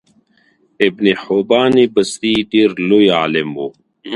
ابن 0.87 1.05
حبان 1.21 1.75
بستي 1.93 2.33
ډیر 2.51 2.69
لوی 2.89 3.07
عالم 3.19 3.49
وو 3.57 3.67